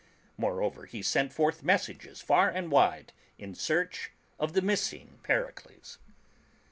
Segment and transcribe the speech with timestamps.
[0.35, 5.99] Moreover, he sent forth messages far and wide in search of the missing Pericles.